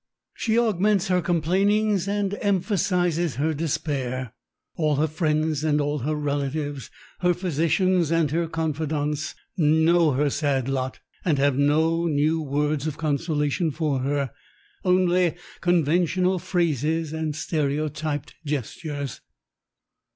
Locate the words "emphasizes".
2.41-3.35